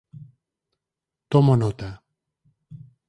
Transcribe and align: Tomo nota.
Tomo 1.31 1.53
nota. 1.63 1.89